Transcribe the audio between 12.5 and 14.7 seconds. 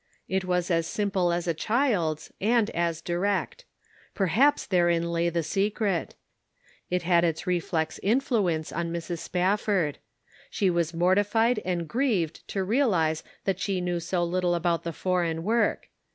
realize that she knew so little